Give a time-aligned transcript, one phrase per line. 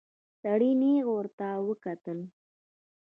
[0.41, 2.19] سړي نيغ ورته وکتل.